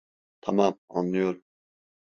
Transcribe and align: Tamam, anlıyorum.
Tamam, 0.41 0.79
anlıyorum. 0.89 1.43